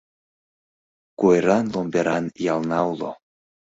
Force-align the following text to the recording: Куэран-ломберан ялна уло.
Куэран-ломберан 1.19 2.25
ялна 2.55 2.79
уло. 2.91 3.11